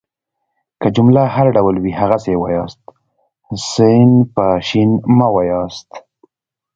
[0.81, 2.81] که جمله هر ډول وي هغسي يې وایاست.
[3.69, 3.71] س
[4.35, 4.69] په ش
[5.17, 5.89] مه واياست.